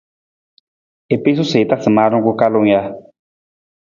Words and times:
I 1.15 1.15
piisu 1.23 1.43
sa 1.49 1.57
i 1.63 1.65
tasa 1.69 1.89
maarung 1.95 2.23
ku 2.25 2.31
kalung 2.39 2.67
ja? 2.71 2.81